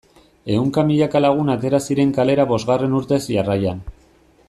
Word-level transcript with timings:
Ehunka 0.53 0.83
milaka 0.91 1.21
lagun 1.21 1.53
atera 1.55 1.81
ziren 1.89 2.13
kalera 2.17 2.47
bosgarren 2.53 2.97
urtez 3.01 3.21
jarraian. 3.27 3.85